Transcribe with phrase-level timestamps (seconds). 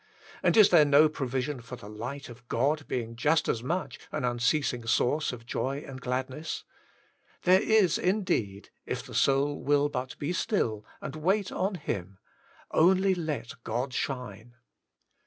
[0.41, 4.25] And is there no provision for the light of God being just as much an
[4.25, 6.63] unceasing source of joy and gladness
[7.43, 12.17] 1 There is, indeed, if the soul will but be still and wait on Him,
[12.71, 14.55] only let GtOD SHINE.